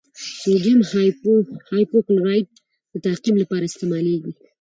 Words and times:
سوډیم 0.41 0.79
هایپوکلورایټ 1.71 2.47
د 2.91 2.93
تعقیم 3.05 3.35
لپاره 3.41 3.63
استعمالیږي. 3.67 4.31